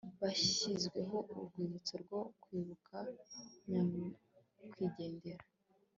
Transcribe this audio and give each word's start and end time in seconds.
hashyizweho 0.21 1.17
urwibutso 1.35 1.95
rwo 2.03 2.19
kwibuka 2.41 2.97
nyakwigendera 3.69 5.43